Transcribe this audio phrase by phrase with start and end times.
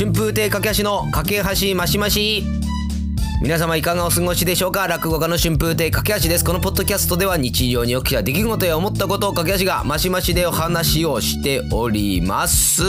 [0.00, 2.42] 春風亭架橋の架け橋マシマシ。
[3.42, 4.86] 皆様いかがお過ごしでしょうか？
[4.86, 6.44] 落語家の春風亭架橋です。
[6.44, 12.82] このポッドキャストでは日常に起きた出来事や思ったことを架橋がマシマシでお話をしております。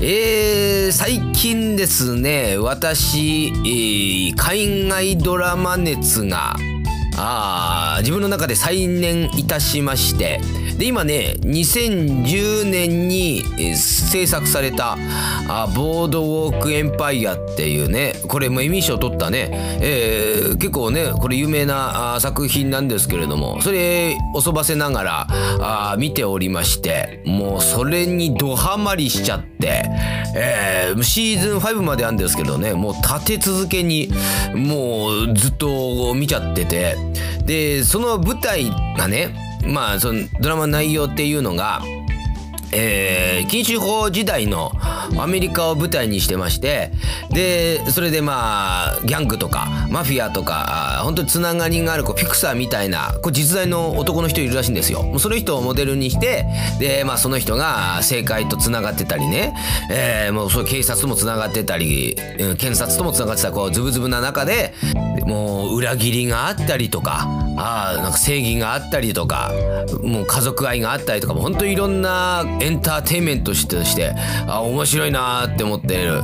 [0.00, 6.54] えー、最近ですね私、えー、海外ドラマ熱が
[7.16, 10.40] あ自分の中で再燃いたしまして。
[10.76, 13.42] で今ね2010年に
[13.76, 14.96] 制作された
[15.48, 19.48] あボードウォークエンパイアっていうねこれもエミー賞取ったね、
[19.80, 25.26] えー、結構ねこれ有名な作品なんですけれどもそれおそばせながら
[25.92, 29.84] あ見ておりましてもうそれにドハマりしちゃって、
[30.38, 34.10] えー、シーズン5まであるんですけどねもう立て続けに
[34.54, 36.96] もうずっと見ちゃってて
[37.44, 41.80] でその舞台がねまあそのドラマの内容っていうのが
[42.72, 44.72] えー、禁酒法時代の
[45.18, 46.90] アメリカを舞台にしてまして
[47.30, 55.18] でそれでまあギャングとかマフィアとか本当につながりがあるこうピクサーみたいなこう実在の男の人いるらしいんですよ。
[55.18, 56.44] その人をモデルにして
[56.78, 59.54] で、まあ、その人が政界とつながってたりね、
[59.90, 62.16] えー、もうそう警察ともつながってたり
[62.58, 64.74] 検察ともつながってたこうズブズブな中で
[65.26, 67.26] もう裏切りがあったりとか
[67.56, 69.52] あか正義があったりとか
[70.02, 74.14] もう家族愛があったりとかも本当にいろんなエンターテインメントとして
[74.46, 76.22] あ面白いなって思ってる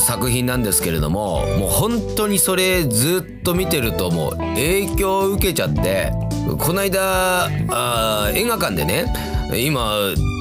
[0.00, 6.12] 作品なんですけれどももう本当にそれずっと見てるともう影響を受けちゃって
[6.58, 9.12] この間あ映画館でね
[9.54, 9.92] 今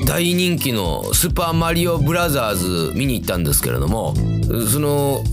[0.06, 4.14] 大人気の「スーパーマリオブラザーズ」見に行ったんですけれども
[4.70, 5.23] その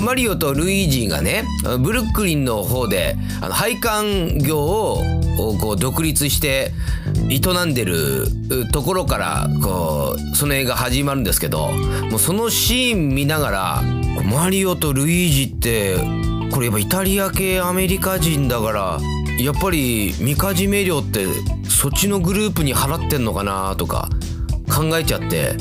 [0.00, 1.44] マリオとルイージがね
[1.80, 5.02] ブルックリンの方であの配管業を
[5.60, 6.72] こう独立して
[7.30, 8.26] 営んでる
[8.72, 11.70] ところからこうその映画始まるんですけど
[12.10, 13.82] もうそのシーン見ながら
[14.24, 15.96] マリオとルイージって
[16.50, 18.98] これやっぱイタリア系アメリカ人だから
[19.38, 21.26] やっぱりみかじめ料って
[21.68, 24.08] そっちのグループに払ってんのかなとか
[24.74, 25.52] 考えちゃって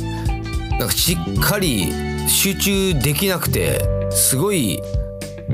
[0.77, 3.79] なんかしっかり集中できなくて
[4.11, 4.79] すごい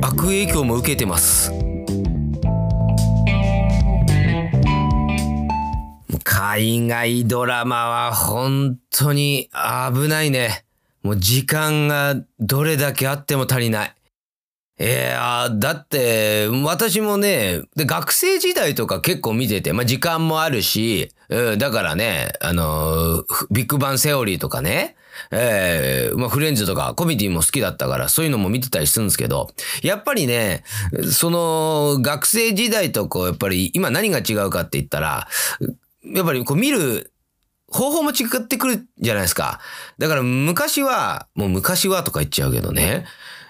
[0.02, 1.52] 悪影響も受けてます。
[6.24, 9.50] 海外ドラマは本当に
[9.94, 10.66] 危ないね。
[11.04, 13.96] もう時間がどれだけあっても足りない。
[14.80, 24.96] いやだって、私もね、で、学生時代とか結構見てて、まあ、時間もあるし、うん、だからね、あのビッグバンセオリーとかね、
[25.32, 29.52] えー、まあ、フレンズとかコメディも好きだったから、そういうのも見てたりするんですけど、
[29.84, 30.64] やっぱりね、
[31.12, 35.28] その、学生時代とこう、やっぱり今何が違うかって言ったら、
[36.04, 37.12] やっぱりこう見る
[37.68, 39.60] 方法も違ってくるじゃないですか。
[39.98, 43.06] だから昔は、もう昔はとか言っちゃうけどね、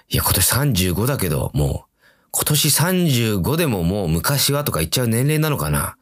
[0.10, 1.92] いや、今年35だけど、もう、
[2.32, 5.98] 今年35でももう昔はとか言っちゃう年齢なのかな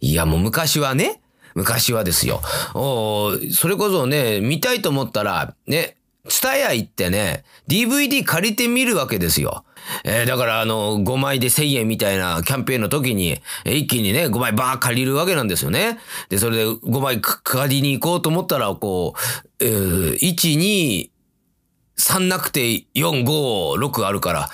[0.00, 1.19] いや、もう昔はね、
[1.54, 2.40] 昔はですよ。
[2.74, 5.96] おそれこそね、見たいと思ったら、ね、
[6.28, 9.64] ツタヤ行ってね、DVD 借りてみるわけですよ。
[10.04, 15.98] えー、だからあの、5枚で1000円みたいなキャンペーンの時に、一気にね、5枚バー借りるわけなんですよね。
[16.28, 21.10] で、それで5枚借りに行こうと思ったら、こう、えー、1、2、
[22.00, 22.60] 3なくて
[22.94, 24.50] 4、5、6あるから、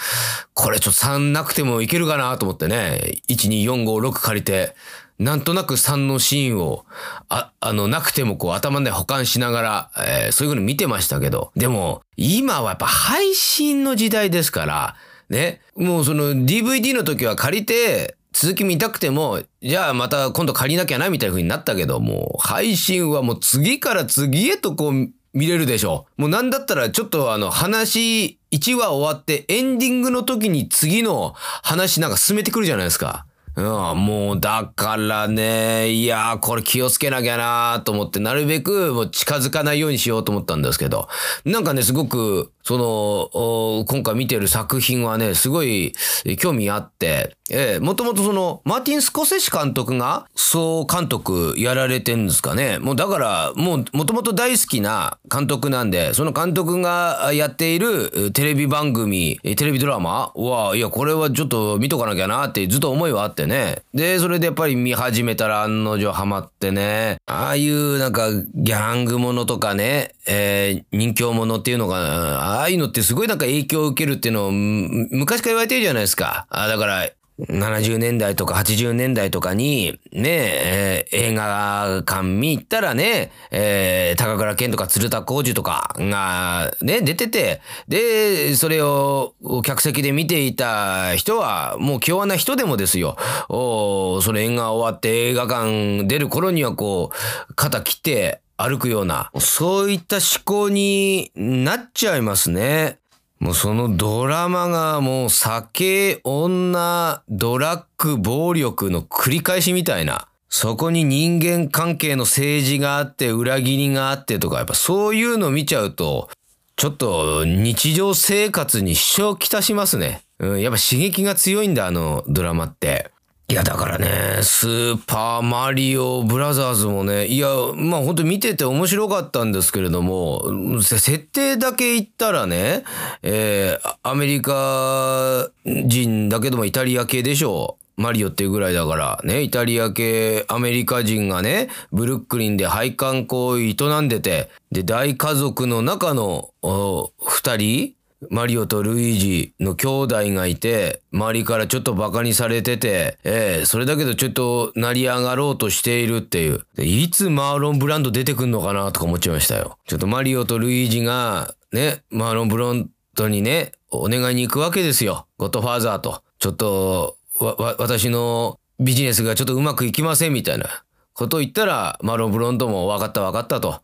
[0.55, 4.75] これちょっと3なくてもいけるかなと思ってね、1、2、4、5、6借りて、
[5.19, 6.85] なんとなく3のシーンを、
[7.29, 14.97] あ、あの、なくてもこう頭で保管しながら、えー、そういう風に見てましたけど、でも、今はやっぱ配信の時代ですから、
[15.31, 26.23] ね、もうその DVD の時は借りて、続き見たくても、じゃあまた今度借りなきゃなみたいな風になったけど、もう配信はもう次から次へとこう見れるでしょう。
[26.23, 33.26] もうなんだったらちょっとあの話1話終わってエンディングの時に次の話なんか進めてくるじゃないですか。
[33.57, 33.65] うん、
[34.05, 41.09] もう、だからね、いやこれ気をつけなきゃなと思って、なるべくもう近づかないようにしようと思ったんですけど、
[41.47, 45.93] なんかね、すごく、その、今回見てる作品はね、すごい
[46.37, 52.81] 興味あって、えー、もともとその、マーティン・スコセッシ監督が、総監督やられてんですかね。
[52.81, 63.83] もうだから、もう、もともと大好きな監督なんで、その監督がやっているテレビ番組、テレビドラマは、いや、これはちょっと見とかなきゃなってずっと思いはあってね。
[63.95, 76.47] で、それでやっぱり見始めたら案の定ハマってね、ああいうなんか、ギャングものとかね、えー、人形ものっていうのが、ああいうのってすごいなんか影響を受けるっていうのを昔から言われてるじゃないですか。
[76.51, 89.35] あだから、70年代とか80年代とかに、ね、えー映画館見行ったらね、えー高倉健とか鶴田浩二とかがね、出てて、で、それを
[89.65, 93.17] 客席で見ていた人は、もう気弱な人でもですよ、
[93.49, 102.99] おその映画終わって映画館出る頃にはこう、肩切って歩くような、そういった思考になっちゃいますね。
[103.39, 110.29] もうそのドラマがもう酒、女、ドラッグ、暴力の繰り返しみたいな。
[110.49, 116.31] そこに人間関係の政治があって、裏切りがあってとか、やっぱそういうの見ちゃうと、
[116.77, 120.23] ちょっと日常生活に支障をきたしますね。
[120.39, 123.11] うん、やっぱ刺激が強いんだ、あのドラマって。
[123.49, 127.47] いや、だからね、スーパーマリオブラザーズもね、いや、
[127.77, 132.83] まあ本当見てて面白かったんですけれども、設定だけ言ったらね、
[133.23, 138.03] えーアメリカ人だけどもイタリア系でしょう。
[138.03, 147.96] マリオっていうぐらいだから、ね、イタリア系アメリカ人がね、ブルックリンで配管工を営んでて、で、大家族の中の二人、
[148.31, 156.67] マリオとルイージの兄弟がいて、周りからちょっとバカにされてて、ええそれだけどちょっと成り上がろうとしているっていう。
[156.75, 159.79] でいつマーロン・ブランド出てくんのかなとか思っちゃいましたよ。
[159.87, 165.27] ちょっとマリオとルイージが、ね、マーロン・ブランドにね、お願いに行くわけですよ。
[165.37, 166.23] ゴッドファーザーと。
[166.39, 173.81] ちょっと、わ、わ、私のビジネスがちょっとうまくいきませんみたいなことを言ったら、マーロン・ブロンドも分かった分かったと。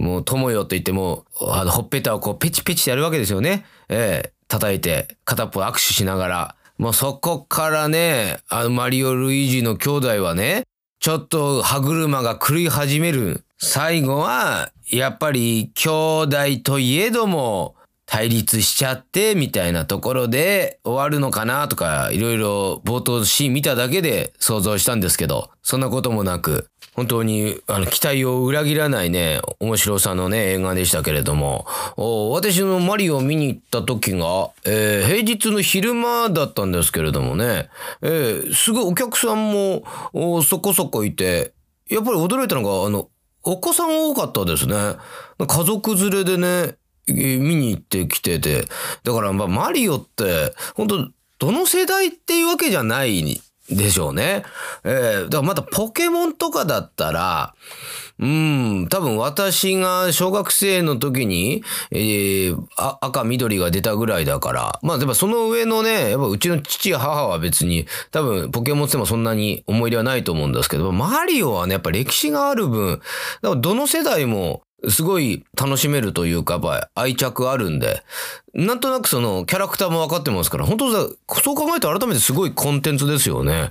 [0.00, 3.66] もう友よと言っても、あの、ほっぺたをこうペチペチやるわけですよね。
[3.88, 6.56] ええ叩いて、片っぽ握手しながら。
[6.76, 10.64] もうそこからね、あの、マリオ・ルイージの兄弟はね、
[10.98, 13.44] ちょっと歯車が狂い始める。
[13.58, 17.76] 最後は、やっぱり兄弟といえども、
[18.06, 26.66] 対立しちゃって、みたいなところで終わるのかなとか、いろいろ冒頭シーン見ただけで想像したんですけど、そんなこともなく、
[27.00, 31.66] 本当にあの期待を裏切らないね、面白さのね、映画でしたけれども、
[31.96, 37.70] 私のマリオを見に行った時が、えー平日の昼間だったんですけれどもね、
[38.02, 39.82] えーすごいお客さんも
[40.42, 41.54] そこそこいて、
[41.88, 43.08] やっぱり驚いたのが、あの、
[43.44, 44.74] お子さん多かったですね。
[45.38, 46.76] 家族連れでね、
[47.08, 48.66] 見に行ってきてて。
[49.04, 51.08] だから、まあ、マリオって、本当
[51.38, 53.22] どの世代っていうわけじゃない
[53.70, 54.44] でしょうね。
[54.84, 57.54] えーだからまたポケモンとかだったら、
[58.18, 73.00] うん、多分私が小学生の時に、えー赤緑が出たぐらいだから、まあでもその上のね、やっぱうちの父母は別に、多分ポケモンってもそんなに思い入れはないと思うんですけど、マリオはね、やっぱ歴史がある分、
[73.42, 78.02] だからどの世代もすごい楽しめるというか、やっぱ愛着あるんで、
[78.54, 81.00] なんとなくそのキャラクターも分かってますから、本当だ、
[81.42, 83.70] そう考えると改めてすごいコンテンツですよね。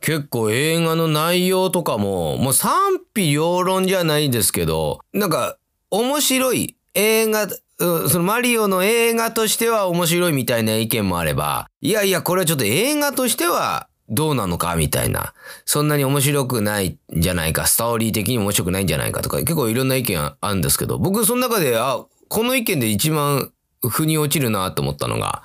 [0.00, 2.72] 結構映画の内容とかも、もう賛
[3.14, 5.56] 否両論じゃないですけど、なんか
[5.90, 15.34] 面白い映画、そのマリオの映画としては面白いみたいな意見もあれば、いやいや、これはちょっと映画としてはどうなのかみたいな。
[15.64, 23.52] そんなに面白くないんじゃないか、ストーリー的に面白くないんじゃないかとか、結構いろんな意見あるんですけど、僕その中で、あ、この意見で一番
[23.88, 25.42] 腑に落ちるなと思ったのが、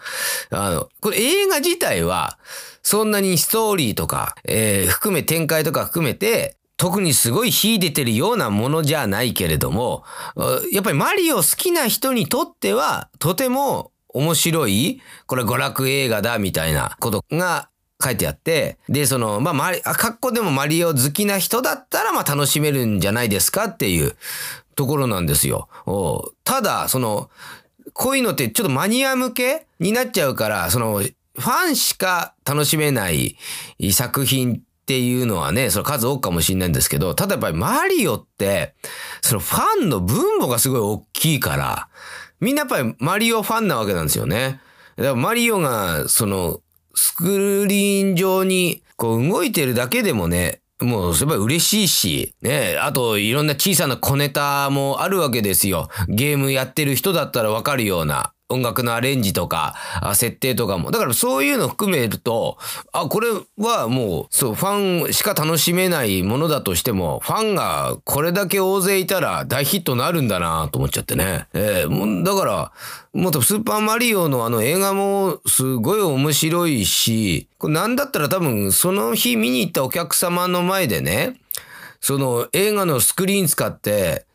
[0.52, 2.38] あの、これ映画自体は、
[2.84, 10.04] そんなにストーリーとか、えー含め展開とか含めて、特にすごい秀でてるようなものじゃないけれども、
[10.72, 17.70] やっぱりマリオ好きな人にとっては、とても面白い、これ娯楽映画だみたいなことが
[18.04, 24.16] 書いてあって、で、その、まあ、マリ、あ、かっこでもマリオ好きな人だったら、まあ、楽しめるんじゃないですかっていう
[24.76, 25.68] ところなんですよ。
[26.44, 27.30] ただ、その、
[27.94, 33.38] こういうのってちょっとマニア向けになっちゃうから、その、ファンしか楽しめない
[33.92, 38.76] 作品っていうのはね、その数多くかもしれないんですけど、ただやっぱりマリオって、
[39.22, 41.90] そのファンの分母がすごい大きいから、
[42.40, 44.62] みんなやっぱりマリオファンなわけなんですよね。
[44.96, 46.62] だからマリオが、その、
[46.98, 55.90] スクリーン上にこう動いてるだけでもね、もうすごい嬉しいし、ね、あといろんな小さな小ネタもあるわけですよ。
[56.08, 58.34] ゲームやってる人だったらわかるような。
[58.50, 60.92] 音楽のアレンジとか、あ設定とかも。
[60.92, 62.58] だからそういうの含めると、
[62.94, 63.28] あ、これ
[63.58, 71.48] はもう、そう、ファンしか楽しめないものだとしても、ファンがこれだけ大勢いたら大ヒットなるんだなと思っちゃってね。
[71.54, 72.72] えーもうだから、
[73.14, 81.36] もっとスーパーマリオのあの映画もすごい面白いし、これなんだったら多分その日見に行ったお客様の前でね、
[82.00, 84.26] その映画のスクリーン使って、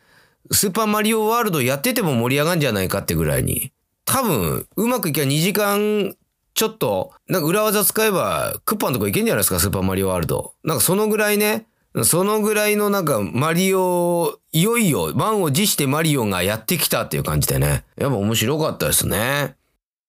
[0.50, 3.72] スーパーマリオワールドやってても盛り上がるんじゃないかってぐらいに。
[4.12, 6.14] 多分、うまくいけば2時間
[6.52, 10.52] ちょっと、なんか裏技使えば、クッパのとこ行けんじゃないですか、スーパーマリオワールド。
[10.64, 11.66] なんかそのぐらいね、
[12.04, 17.84] そのぐらいのなんかマリオ、いよいよ満を持してマリオがやってきたっていう感じでね。
[17.96, 19.56] やっぱ面白かったですね。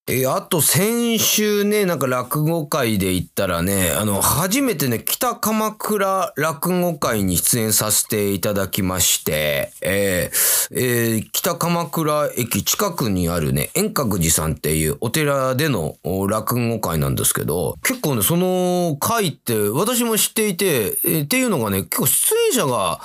[0.06, 23.00] えあと先週ね、なんか落語会で言ったらね、あの、初めてね、北鎌倉落語会に出演させていただきまして、えーえー、北鎌倉駅近くにあるね、円覚寺さんっていうお寺での落語会なんですけど、結構ね、その会って私も知っていて、えー、っていうのがね、結構出演者が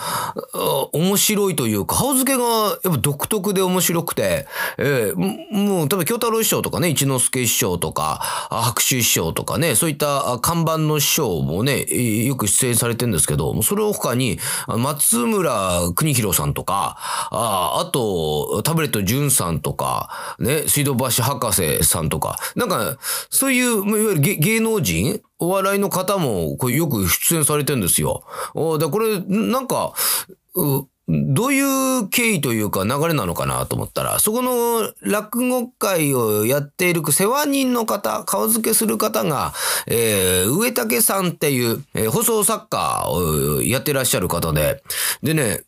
[0.93, 2.45] 面白いというか、顔付けが
[2.83, 11.85] やっぱ独特で面白くて、えー、もう多分京太郎師匠とかね、一之輔師匠とか、白秋師匠とかね、そういった看板の師匠もね、
[12.25, 16.97] よく出演されてるんですけど、それを他に、松村邦弘さんとか、
[17.31, 22.97] ああと、タブレット淳さんとか、ね、水道橋博士さんとか、なんか、
[23.31, 28.25] そういう、いわゆる芸能人お笑いの方もこれよく出演されてるんですよ。
[28.79, 29.93] だこれ、なんか、
[31.09, 39.55] どういう経緯というか流れなのかなと思ったら、そこの落語会をやっている世話人の方、顔付けする方が、
[39.87, 44.83] えー、上竹さんっていう、えー、放送作家をやってらっしゃる方で、
[45.23, 45.63] でね、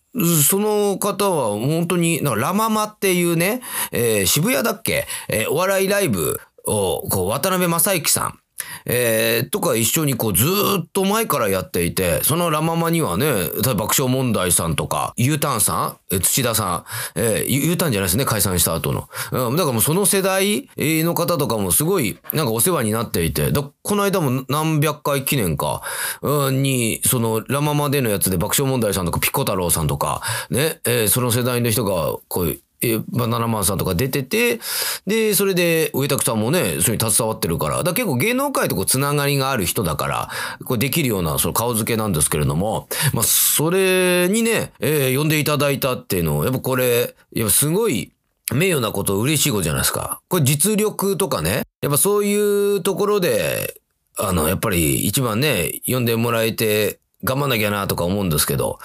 [0.47, 8.40] その方は本当に、ラママっていうね、えー、渋谷だっけ、えー、お笑いライブを、こう、渡辺正行さん、
[8.87, 10.45] えー、とか一緒にこうず
[10.83, 19.09] っと前からやっていて、そのラママにはね、例えば爆笑問題さんとか、U ターンさん、土田さん、えー、U ターンじゃないですね、解散した後の。
[19.33, 25.83] うん、だからもうその世代の方とかもすごいなんかお世話になっていて、だこの間も何百回記念か、
[26.23, 34.61] うん、に、そのラママでのやつで爆笑問題さんとかピコ太郎さんとか、ね、えー、その世代の人がこうえバナナマンさんとか出てて、
[35.07, 40.29] で、それで、上田さんもね、それに携わってるから、だから結構芸能界とこうつながりがある人だから、
[40.65, 48.13] これできるような、その顔付けなんですけれども、まあ、それにね、えー、呼んでいただいたっていうのを、やっぱこれ、やっぱすごい、
[48.53, 50.21] 名誉なこと、嬉しいことじゃないですか。
[50.29, 53.81] これ実力とかね、やっぱそういうところで、
[54.19, 58.79] あの、やっぱり一番ね、呼んでもらえて、頑張んなきゃなとか思うんですけど、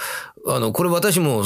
[0.47, 1.43] あの、これ私も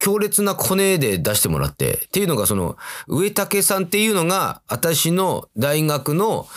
[0.00, 2.76] 強烈なコネで出してもらって、っていうのがその、
[3.06, 6.48] 上竹さんっていうのが、私の大学の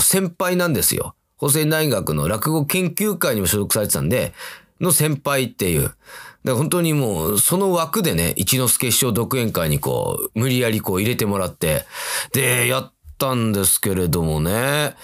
[0.00, 1.16] 先輩なんですよ。
[1.36, 4.34] 法政大学の落語研究会にも所属されてたんで、
[4.80, 5.82] の先輩っていう。
[5.82, 5.96] だか
[6.44, 11.86] ら本当にもう、その枠でね、一之輔師匠独演会にこう、無理やりこう入れてもらって、
[12.32, 14.94] で、やったんですけれどもね。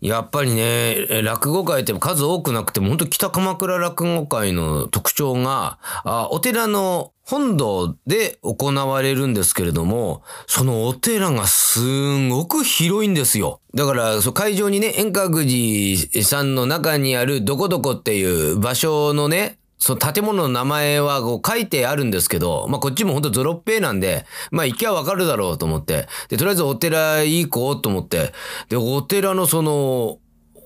[0.00, 13.60] やっぱりね、落語会って数多くなくても、本当北鎌倉落語会の特徴が、あお寺の本堂で行われるんですけれども、そのお寺がすんごく広いんですよ。
[13.74, 28.32] だから、そ会場にね、円覚寺さんの中にあるどこどこっていう場所のね、その建物の名前はこう書いてあるんですけど、まあこっちもほんとゾロッペーなんで、まあ行きゃわかるだろうと思って、で、とりあえずお寺行こうと思って、
[28.68, 30.18] で、お寺のその、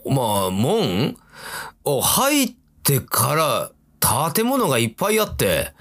[0.06, 1.16] まあ門
[1.84, 2.52] を入っ
[2.82, 3.70] てか
[4.02, 5.72] ら建物がいっぱいあって、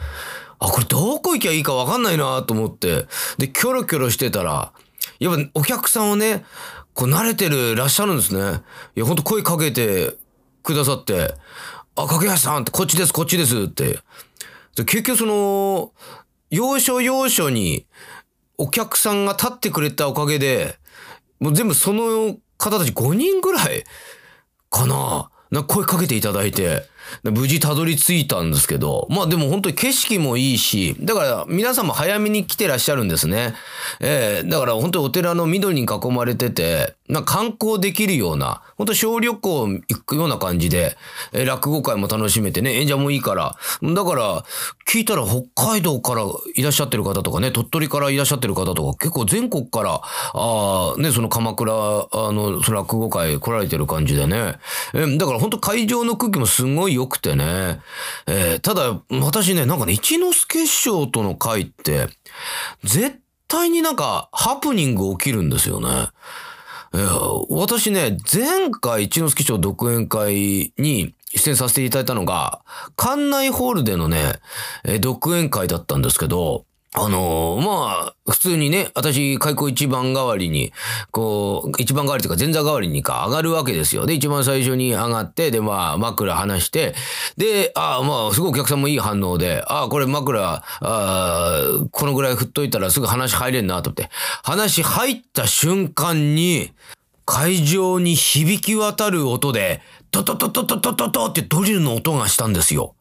[0.60, 3.08] あ、これどこ行きゃいいかわかんないなと思って、
[3.38, 4.72] で、キョロキョロしてたら、
[5.20, 6.46] やっぱお客さんをね、
[6.94, 8.62] こう慣れてるらっしゃるんですね。
[8.96, 10.18] いや、ほんと声かけて
[10.62, 11.34] くださって、
[11.96, 14.00] あ、かけやさんって、こっちです、こっちですって。
[14.76, 15.92] 結局その、
[16.50, 17.86] 要所要所に
[18.58, 20.78] お客さんが立ってくれたおかげで、
[21.40, 23.84] もう全部その方たち5人ぐらい
[24.70, 25.30] かな。
[25.52, 26.84] な声かけていただいて、
[27.24, 33.54] 無事たどり着いたんですけど、まあでも本当に景色もいいし、だから皆さんも早めに来てらっしゃるんですね。
[34.00, 40.98] ええー、だから本当にお寺の緑に囲まれてて、な観光できるような、本当小旅行行くような感じで、
[41.34, 43.56] え、落語会も楽しめてね、演者もいいから。
[43.84, 44.44] だから、
[44.88, 46.24] 聞いたら北海道から
[46.56, 50.02] いらっしゃってる方とかね、鳥取からいらっしゃってる方とか、結構全国から、
[50.34, 54.56] あ、ね、その鎌倉、あの、その落語会来られてる感じでね。
[54.96, 57.82] え、だから本当会場の空気もすごい良くてね。
[58.26, 62.08] えー、ただ、私ね、なんかね、一之輔師匠との会って、
[62.84, 66.08] 絶対になんかハプニング起きるんですよね。
[66.94, 72.62] えー、私ね、前回一之輔賞独演会に出演させていただいたのが、
[72.98, 74.34] 館内ホールでのね、
[75.00, 80.74] 独演会だったんですけど、あのー、まあ、普通にね、私、開口一番代わりに、
[81.12, 84.06] こう、一番代わりというか前座代わりにか上がるわけですよ。
[84.06, 86.94] で、一番最初に上がって、で、まあ、枕離して、
[87.38, 94.10] で、ああ、まあ、すごいお客さんもいい反応で、ああ、これ枕、ああ、このぐらい振っといたらすぐ話入れんなと思って、
[94.44, 96.74] 話入った瞬間に、
[97.26, 99.82] 会場に響き渡る音で、
[100.12, 102.96] トトトトトトトトってドリルの音がしたんですよ。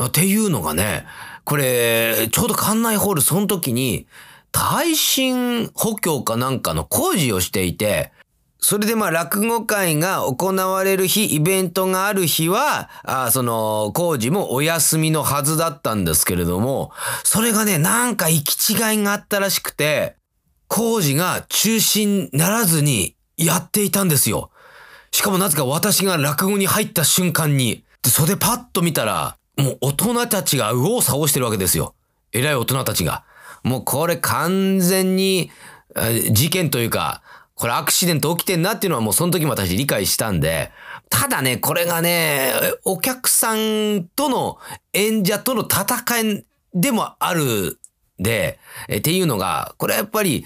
[0.00, 1.04] っていうのがね、
[1.48, 4.06] これ、ちょうど館内ホール、その時に、
[4.52, 8.12] 耐震補強かなんかの工事をしていて、
[8.60, 16.92] それでまあ落語会が行われる日、イベントがある日は、あその工事もお休みのはずだったんですけれども、
[17.24, 20.16] それがね、なんか行き違いがあったらしくて、
[20.66, 24.50] 工事が中止にならずにやっていたんですよ。
[25.12, 31.94] しかもなぜか私が落語に入った瞬間に、で袖パッと見たら、もう大人たちが右往左往してるわけですよ。
[32.32, 33.24] 偉い大人たちが。
[33.64, 35.50] もうこれ完全に
[36.30, 37.22] 事件というか、
[37.54, 40.70] これアクシデント起きてんなっていうのはもうその時も私理解したんで、
[41.10, 42.52] ただね、これがね、
[42.84, 44.58] お客さんとの
[44.92, 47.77] 演者との戦いでもある
[48.18, 48.58] で、
[48.88, 50.44] えっていうのが、これはやっぱり、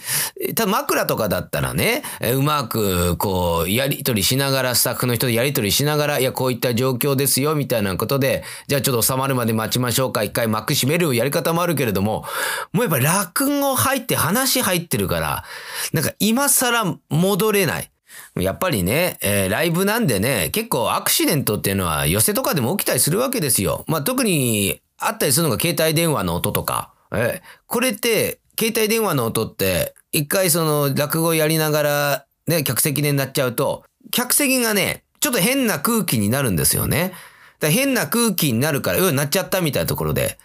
[0.55, 2.03] ただ枕とかだったらね、
[2.35, 12.25] うまく、こう、やりとりしながら、スタッフの人でやりとりしながら、いや、こういった状況ですよ、みたいなことで、じゃあちょっと収まるまで待ちましょうか、一回幕閉めるやり方もあるけれども、
[12.73, 15.45] もうやっぱり落語入って話入ってるから、
[15.93, 17.91] なんか今更戻れない。
[18.37, 23.85] やっぱりね、えー、ライブなんでね、結構アクシデントっていうのは寄せとかでも起きたりするわけですよ。
[23.89, 26.92] まあ特にあったりするのが携帯電話の音とか。
[27.15, 37.13] え、これって、携帯電話の音って、一回その落語やりながら、ね、客席でなっちゃうと、客席がね、ちょっと変な空気になるんですよね。
[37.61, 40.39] だ変な空気になるから、うわ、なっちゃったみたいなところで。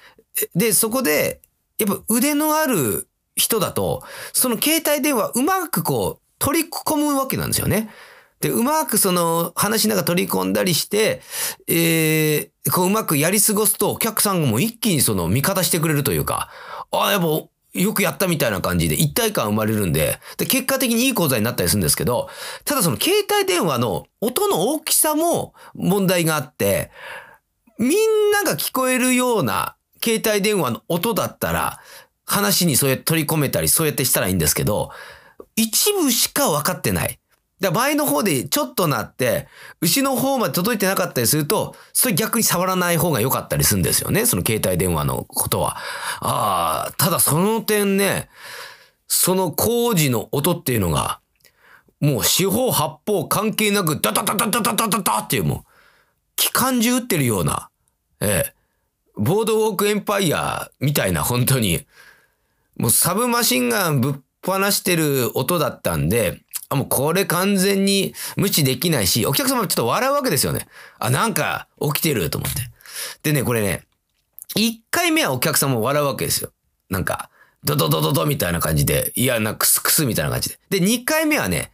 [0.56, 1.42] で、そこで、
[1.78, 7.90] やっぱ腕のある人だと、その携帯電話うまくこう、取り込むわけなんですよね。
[8.40, 11.22] で、うまくその話しながら取り込んだりして、
[11.68, 16.50] えー、こううまくやり過ごすとお客さんも一気にその味方してくれるというか、
[16.92, 17.28] ああ、やっぱ
[17.74, 22.30] よくやったみたいな感じで一体感生まれるんで、で、結果的にいい講座になったりするんですけど、
[22.66, 26.92] ただその携帯電話の音の大きさも問題があって、
[27.80, 31.80] みんなが聞こえるような携帯電話の音だったら、
[32.26, 34.92] 話にそうやって取り込めたり、そうやってしたらいいんですけど、
[35.56, 37.20] 一部しか分かってない。
[37.60, 39.48] で、前の方でちょっとなって、
[39.82, 44.26] 牛の方まで届いてなかったりすると、それ逆に触らない方が良かったりするんですよね。
[44.26, 45.78] その携帯電話のことは。
[46.20, 48.30] ああ、ただその点ね、
[49.08, 51.20] その工事の音っていうのが、
[52.00, 55.72] もう四方八方関係なく、ダダダダダダダダダっていうもう、
[56.36, 57.70] 機関銃撃ってるような、
[58.20, 58.54] ええ、
[59.16, 61.88] ボードウォークエンパイアみたいな本当に、
[62.76, 64.14] もうサブマシンガンぶっ
[64.48, 70.68] 放してる音だったんで、あ、もうこれ完全に無視できないし、お客様もちょっと笑うわけですよね。
[71.00, 72.62] あ、なんか起きてると思って。
[73.24, 73.84] でね、これね、
[74.56, 76.52] 1回目はお客さんも笑うわけですよ。
[76.90, 77.30] なんか、
[77.64, 80.80] ドドドドドみたいな感じで、いや、なんか、クスクスみたいな感じで。
[80.80, 81.72] で、2回目はね、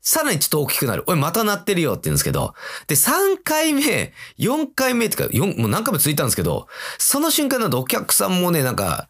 [0.00, 1.04] さらにちょっと大きくなる。
[1.06, 2.54] おい、また鳴ってるよって言うんですけど。
[2.86, 6.66] で、3回目、4回目ってか、4、もう何回も続いたんですけど、
[6.98, 9.08] その瞬間だとお客さんもね、なんか、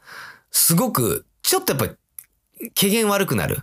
[0.50, 1.94] すごく、ちょっとやっぱ
[2.60, 3.60] り、機嫌悪くなる。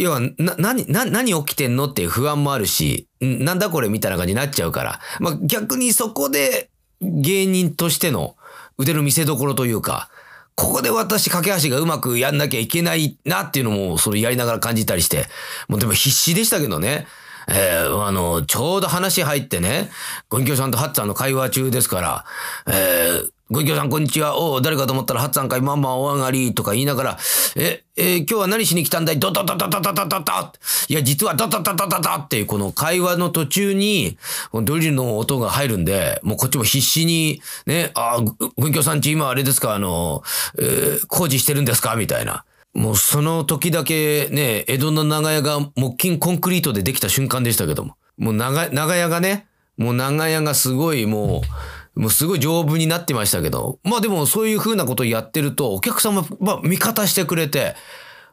[0.00, 5.00] 要は、な、何、何起きてんのっていう不安もあるし、なんだこれみたいな感じになっちゃうから。
[5.20, 8.36] まあ、逆にそこで芸人としての
[8.78, 10.08] 腕の見せ所というか、
[10.56, 15.26] ここで私、架け橋がうまくやんなきゃいけないなっていうのも、それやりながら感じたりして、
[15.68, 17.06] もうでも必死でしたけどね。
[17.48, 19.90] えー、あの、ちょうど話入ってね、
[20.28, 22.24] ご隠居さんとハッツァンの会話中ですから、
[22.72, 24.36] えー、ご隠居さんこんにちは。
[24.36, 27.18] お誰かと思ったらハッツァン会まんまお上がりとか言いながら、
[27.54, 29.20] え、えー、今日は何しに来たんだい？
[29.20, 30.32] ドドドドドドドドド
[30.88, 34.18] いや、実はドドドドドドっていうこの会話の途中に、
[34.64, 38.18] ドリルの音が入るんで、もうこっちも必死に、ね、あ、
[38.56, 40.24] ご隠居さんち今あれですか、あの、
[40.58, 41.94] えー、工事してるんですか？
[41.94, 42.44] みたいな。
[42.72, 47.94] もうその時だけね、江戸の長屋が木筋コンクリートでできた瞬間でしたけども。
[48.18, 51.46] もう長、長屋がね、もう長屋がすごいもう、
[51.94, 57.76] もうすごい丈夫になってましたけど、まあでもそういう風なことをやってると、お客様、まあ味方してくれて、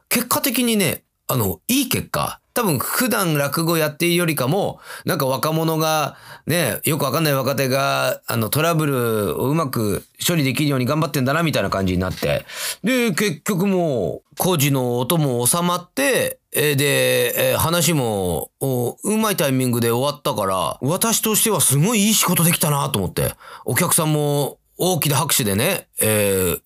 [0.08, 12.44] 結果的にね、あの、いい結果、多分普段落語やっているよりかも、なんか若者が、ね、よくわかんない若手が、あの、トラブルをうまく処理できるように頑張ってんだな、みたいな感じになって。
[12.84, 23.34] で、結局もう、工事の音も収まって、えで、え話も、うまいタイミングで終わったから、私としてはすごいいい仕事できたなと思って。
[23.64, 26.60] お客さんも大きな拍手でね、えー、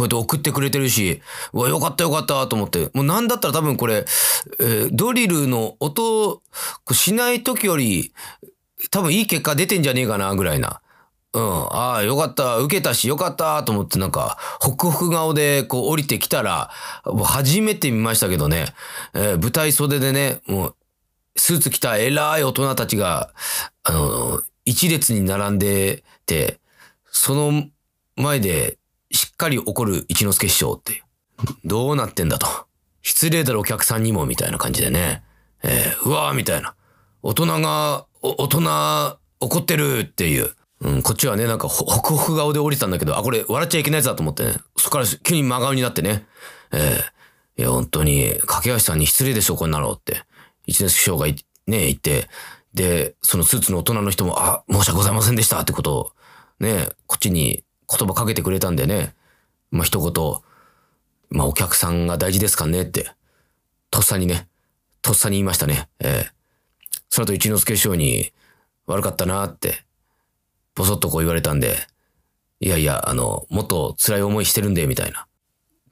[0.00, 1.20] こうやって送ってくれてるし、
[1.52, 2.90] うわ、よかったよかったと思って。
[2.94, 4.06] もうなんだったら多分これ、
[4.58, 6.42] えー、ドリルの音
[6.92, 8.14] しない時より、
[8.90, 10.80] 多分いい結果出てんじゃねえかな、ぐらいな。
[11.34, 11.42] うん。
[11.42, 12.56] ああ、よかった。
[12.56, 16.70] 受けたし、よかったと思ってなんか、ホクホク顔でこう降りてきたら、
[17.04, 18.66] もう初めて見ましたけどね、
[19.12, 20.76] えー、舞台袖でね、もう
[21.36, 23.30] スーツ着た偉い大人たちが、
[23.82, 26.58] あの、一列に並んでて、
[27.10, 27.64] その
[28.16, 28.78] 前で
[29.10, 31.02] しっかり怒る一之輔師匠って、
[31.64, 32.46] どうなってんだと。
[33.02, 35.22] 失礼だろお客さんにもみたいな感じでね。
[35.62, 36.74] えー、うわーみたいな。
[37.22, 40.50] 大人が、大人怒ってるっていう。
[40.82, 44.54] うん、こっちはね、なんかホクホク顔で降りたんだけど、あ、これ笑っちゃいけないやつだと思ってね。
[44.76, 46.26] そこから急に真顔になってね。
[46.72, 50.22] えー、いや、本当に、架橋さんに失礼でしょ、こんなのって。
[50.66, 52.28] 一年師匠がね、言って、
[52.72, 56.12] で、そのスーツの大人の人も、あ、申し訳ございませんでしたってことを、
[56.60, 59.14] ね、こっちに言葉かけてくれたんでね、
[59.70, 60.40] まあ、一言、
[61.30, 63.10] まあ、お客さんが大事ですかねって、
[63.90, 64.48] とっさにね、
[65.02, 65.88] とっさに言いましたね。
[65.98, 66.30] えー、
[67.08, 68.32] その後一之輔師匠に、
[68.86, 69.84] 悪かったなって、
[70.74, 71.76] ぼそっとこう言われたんで、
[72.60, 75.26] いやいや、あの、もっと辛い思いしてるんで、みたいな。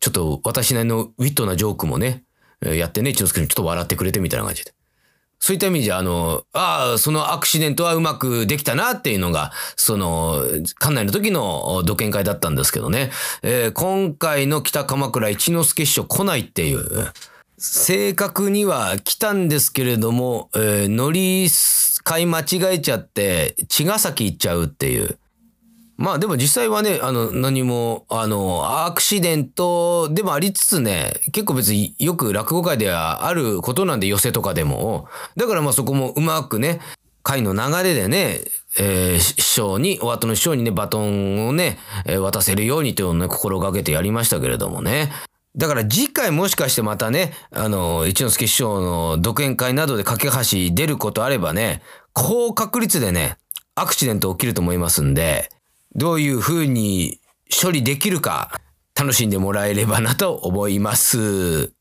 [0.00, 2.24] ちょっと私なりのウィットなジョークもね、
[2.60, 4.74] やってね、一之輔にちょっと笑ってくれてみたいな感じで。
[5.40, 10.42] そういった意味じゃ、あの、ああ、そのアクシデントはうまくできたなっていうのが、その、
[10.80, 13.10] 館内の時の土研会だったんですけどね。
[13.42, 17.12] えー、今回の北鎌倉一之輔師匠来ないっていう。
[17.56, 21.48] 正確には来たんですけれども、えー、乗り
[22.04, 25.18] 買い間違えちゃって、茅ヶ崎行っちゃうっていう。
[25.98, 35.08] まあでも実際はね、あの、何も、あの、アクシデントでもありつつね、結構別によく落語界ではあることなんで、寄せとかでも。
[35.36, 36.80] だからまあそこもうまくね、
[37.24, 38.38] 会の流れでね、
[38.78, 45.10] えー、師匠に、お後の師匠にね、バトンをね、えー、渡せるようにというのをね、心がけてやりましたけれどもね。
[45.56, 51.82] だから次回もしかしてまたね、あの、一之輔師匠の独演会などで架け橋出ることあればね、
[52.12, 53.36] 高確率でね、
[53.74, 55.50] アクシデント起きると思いますんで、
[55.94, 57.20] どういう風に
[57.62, 58.60] 処理できるか
[58.98, 61.72] 楽しんでもらえればなと思います。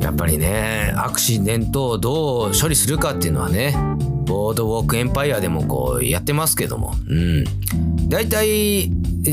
[0.00, 3.74] やっぱりね、アクシデントをどう処理するかっていうのはね、
[4.26, 7.44] ボードウォークエンパイアでもこうやってますけども、うん。
[8.08, 8.90] 大体、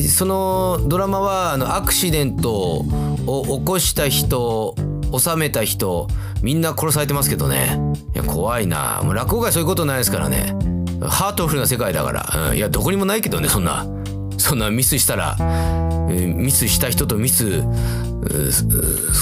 [0.08, 2.86] そのドラマはあのアクシデント
[3.28, 4.76] を起こした人
[5.18, 6.08] 収めた人
[6.42, 7.80] みんな殺されてますけどね。
[8.14, 9.02] いや怖いな。
[9.04, 10.56] もう落語界そういうことないですからね。
[11.02, 13.86] ハートフルな世界だから、うん、いやどこにもないけどねそんな。
[14.38, 15.36] そんなミスしたら。
[16.10, 17.64] ミスした人とミス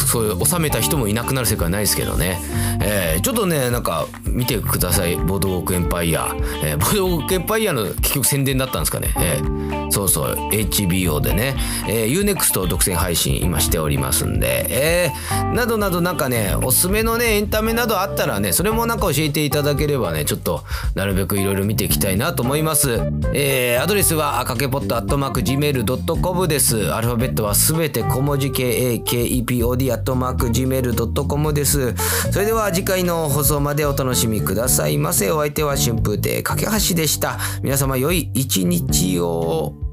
[0.09, 2.39] そういう収めた人もいなくなる世界ないですけどね、
[2.81, 5.15] えー、ちょっとねなんか見てください。
[5.15, 10.35] ボードウォークエンパイア、えー、ボードウォークエンパイアの結局宣伝だったんですかね、えー、そうそう。
[10.51, 11.55] HBO でね、
[11.87, 20.63] えー、UNEXT 独占配信今しておりますんで、えー、などなどなんかねおすすめのねエンタメなどあったらねそれもなんか教えていただければねちょっと
[20.95, 22.99] なるべくいろいろ見ていきたいなと思います、
[23.33, 26.91] えー、アドレスはかけぽっとアットマーク Gmail.com です。
[26.93, 31.93] アルファベットはすべて小文字系 akepod.gmail.com です。
[32.31, 35.29] それでは次回の放送までお楽しみくださいませ。
[35.31, 36.61] お相手は春風亭架橋
[36.95, 37.37] でした。
[37.61, 39.88] 皆様良い一日を。